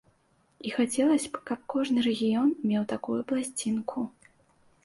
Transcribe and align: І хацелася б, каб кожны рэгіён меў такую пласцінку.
І 0.69 0.71
хацелася 0.77 1.29
б, 1.35 1.41
каб 1.49 1.59
кожны 1.73 1.99
рэгіён 2.07 2.49
меў 2.71 2.83
такую 2.95 3.19
пласцінку. 3.33 3.99